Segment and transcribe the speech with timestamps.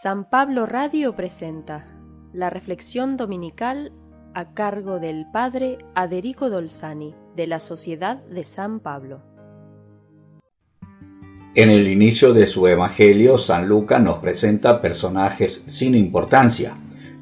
[0.00, 1.86] San Pablo Radio presenta
[2.32, 3.92] la reflexión dominical
[4.32, 9.20] a cargo del Padre Aderico Dolzani de la Sociedad de San Pablo.
[11.54, 16.74] En el inicio de su Evangelio, San Lucas nos presenta personajes sin importancia,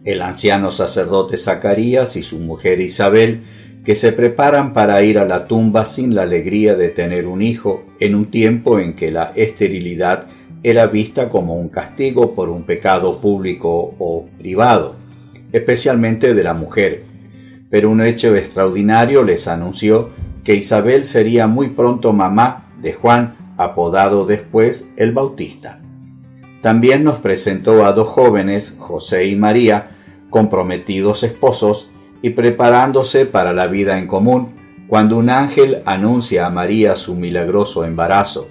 [0.05, 3.43] el anciano sacerdote Zacarías y su mujer Isabel,
[3.85, 7.85] que se preparan para ir a la tumba sin la alegría de tener un hijo
[7.99, 10.29] en un tiempo en que la esterilidad
[10.63, 14.97] era vista como un castigo por un pecado público o privado,
[15.53, 17.05] especialmente de la mujer.
[17.71, 20.11] Pero un hecho extraordinario les anunció
[20.45, 25.81] que Isabel sería muy pronto mamá de Juan, apodado después el Bautista.
[26.63, 29.91] También nos presentó a dos jóvenes, José y María,
[30.29, 31.91] comprometidos esposos
[32.23, 34.49] y preparándose para la vida en común,
[34.89, 38.49] cuando un ángel anuncia a María su milagroso embarazo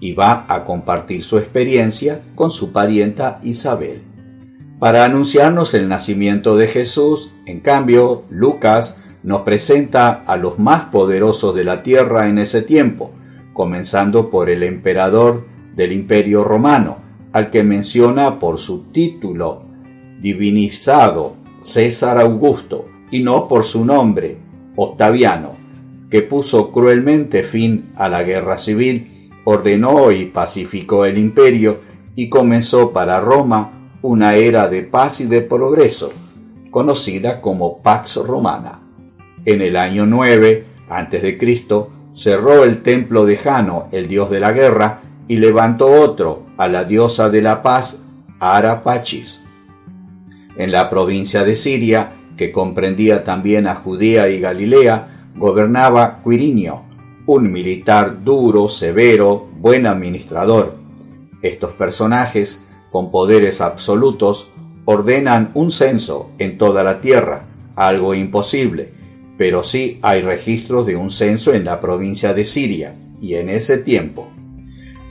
[0.00, 4.02] y va a compartir su experiencia con su parienta Isabel.
[4.78, 11.54] Para anunciarnos el nacimiento de Jesús, en cambio, Lucas nos presenta a los más poderosos
[11.54, 13.10] de la tierra en ese tiempo,
[13.52, 16.96] comenzando por el emperador del imperio romano,
[17.32, 19.64] al que menciona por su título
[20.20, 24.38] divinizado César Augusto, y no por su nombre,
[24.76, 25.56] Octaviano,
[26.10, 29.09] que puso cruelmente fin a la guerra civil
[29.44, 31.80] ordenó y pacificó el imperio
[32.14, 36.12] y comenzó para Roma una era de paz y de progreso,
[36.70, 38.80] conocida como Pax Romana.
[39.44, 41.38] En el año 9 a.C.,
[42.12, 46.84] cerró el templo de Jano, el dios de la guerra, y levantó otro, a la
[46.84, 48.02] diosa de la paz,
[48.40, 49.44] Arapachis.
[50.56, 56.82] En la provincia de Siria, que comprendía también a Judea y Galilea, gobernaba Quirinio,
[57.32, 60.74] un militar duro, severo, buen administrador.
[61.42, 64.50] Estos personajes, con poderes absolutos,
[64.84, 68.92] ordenan un censo en toda la tierra, algo imposible,
[69.38, 73.78] pero sí hay registros de un censo en la provincia de Siria, y en ese
[73.78, 74.28] tiempo.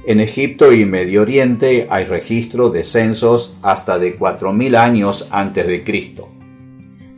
[0.05, 5.65] En Egipto y Medio Oriente hay registro de censos hasta de cuatro mil años antes
[5.67, 6.27] de Cristo.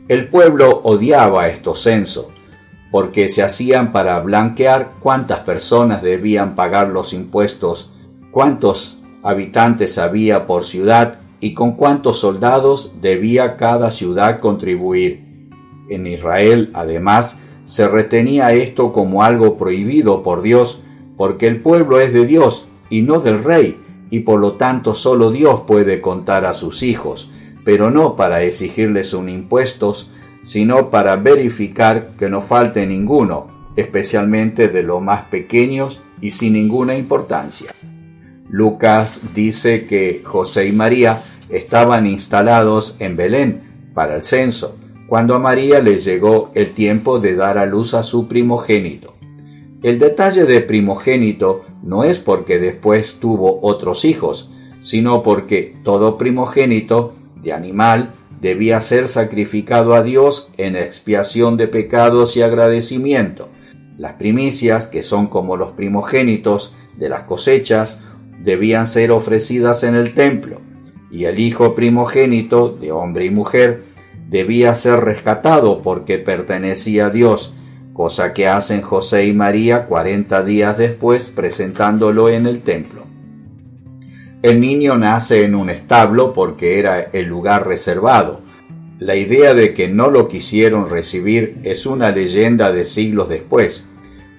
[0.06, 2.26] El pueblo odiaba estos censos,
[2.92, 7.90] porque se hacían para blanquear cuántas personas debían pagar los impuestos,
[8.30, 15.24] cuántos habitantes había por ciudad y con cuántos soldados debía cada ciudad contribuir.
[15.88, 20.82] En Israel, además, se retenía esto como algo prohibido por Dios,
[21.16, 25.30] porque el pueblo es de Dios y no del rey, y por lo tanto solo
[25.30, 27.30] Dios puede contar a sus hijos,
[27.64, 30.10] pero no para exigirles un impuestos,
[30.42, 36.96] sino para verificar que no falte ninguno, especialmente de los más pequeños y sin ninguna
[36.96, 37.72] importancia.
[38.48, 43.62] Lucas dice que José y María estaban instalados en Belén
[43.94, 44.76] para el censo,
[45.08, 49.14] cuando a María le llegó el tiempo de dar a luz a su primogénito.
[49.82, 54.50] El detalle de primogénito no es porque después tuvo otros hijos,
[54.80, 62.36] sino porque todo primogénito de animal debía ser sacrificado a Dios en expiación de pecados
[62.36, 63.48] y agradecimiento.
[63.96, 68.00] Las primicias, que son como los primogénitos de las cosechas,
[68.42, 70.60] debían ser ofrecidas en el templo,
[71.08, 73.84] y el hijo primogénito, de hombre y mujer,
[74.28, 77.54] debía ser rescatado porque pertenecía a Dios,
[77.92, 83.01] cosa que hacen José y María cuarenta días después presentándolo en el templo.
[84.42, 88.40] El niño nace en un establo porque era el lugar reservado.
[88.98, 93.86] La idea de que no lo quisieron recibir es una leyenda de siglos después.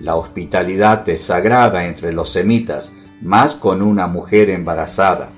[0.01, 5.29] La hospitalidad es sagrada entre los semitas, más con una mujer embarazada.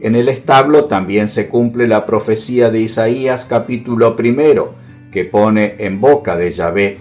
[0.00, 4.74] En el establo también se cumple la profecía de Isaías capítulo primero,
[5.12, 6.98] que pone en boca de Yahvé,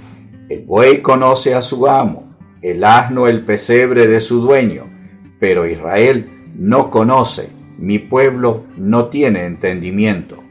[0.49, 4.89] el buey conoce a su amo, el asno el pesebre de su dueño,
[5.39, 10.43] pero Israel no conoce, mi pueblo no tiene entendimiento.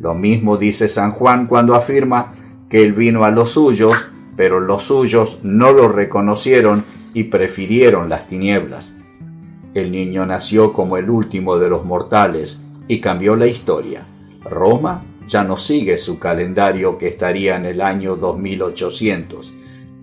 [0.00, 2.34] Lo mismo dice San Juan cuando afirma
[2.68, 6.82] que él vino a los suyos, pero los suyos no lo reconocieron
[7.14, 8.96] y prefirieron las tinieblas.
[9.74, 14.04] El niño nació como el último de los mortales y cambió la historia.
[14.44, 19.54] Roma ya no sigue su calendario que estaría en el año 2800.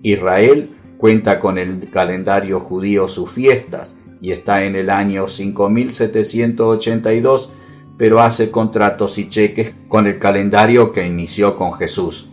[0.02, 0.70] Israel
[1.02, 7.52] cuenta con el calendario judío sus fiestas y está en el año 5782,
[7.98, 12.28] pero hace contratos y cheques con el calendario que inició con Jesús.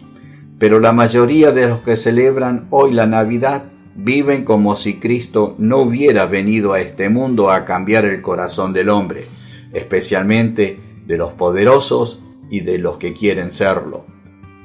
[0.59, 3.63] Pero la mayoría de los que celebran hoy la Navidad
[3.95, 8.89] viven como si Cristo no hubiera venido a este mundo a cambiar el corazón del
[8.89, 9.25] hombre.
[9.73, 12.19] especialmente de los poderosos
[12.51, 14.05] y de los que quieren serlo.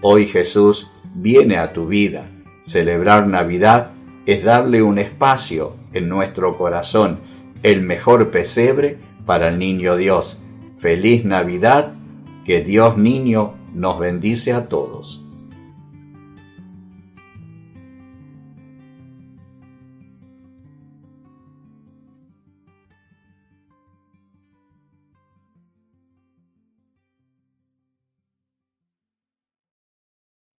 [0.03, 2.31] Hoy Jesús viene a tu vida.
[2.61, 3.94] Celebrar Navidad
[4.26, 7.19] es darle un espacio en nuestro corazón,
[7.62, 10.38] el mejor pesebre para el niño Dios.
[10.76, 11.93] Feliz Navidad,
[12.44, 15.24] que Dios niño nos bendice a todos.